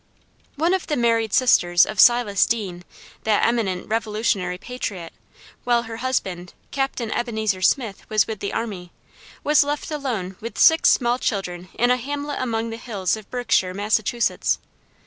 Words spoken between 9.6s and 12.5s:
left alone with six small children in a hamlet